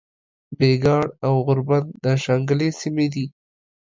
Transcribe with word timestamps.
بګیاړ 0.57 1.05
او 1.25 1.33
غوربند 1.45 1.87
د 2.03 2.05
شانګلې 2.23 2.69
سیمې 2.81 3.07
دي 3.13 3.25